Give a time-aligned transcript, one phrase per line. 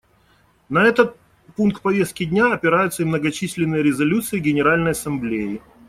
[0.67, 1.15] На этот
[1.55, 5.61] пункт повестки дня опираются и многочисленные резолюции Генеральной Ассамблеи.